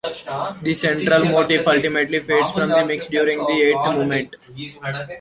The 0.63 0.73
central 0.73 1.25
motif 1.25 1.67
ultimately 1.67 2.21
fades 2.21 2.51
from 2.51 2.69
the 2.69 2.83
mix 2.87 3.05
during 3.05 3.37
the 3.37 3.61
eighth 3.61 3.95
movement. 3.95 4.35